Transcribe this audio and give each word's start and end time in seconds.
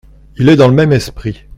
Il 0.37 0.49
est 0.49 0.55
dans 0.55 0.67
le 0.67 0.73
même 0.73 0.93
esprit. 0.93 1.43